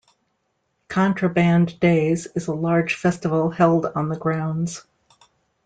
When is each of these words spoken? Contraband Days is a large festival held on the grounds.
Contraband 0.87 1.79
Days 1.79 2.25
is 2.33 2.47
a 2.47 2.55
large 2.55 2.95
festival 2.95 3.51
held 3.51 3.85
on 3.85 4.09
the 4.09 4.17
grounds. 4.17 4.83